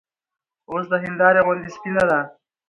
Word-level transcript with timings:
اوس 0.71 0.85
د 0.91 0.93
هېندارې 1.03 1.39
غوندې 1.45 1.69
سپينه 1.75 2.03
ده 2.09 2.19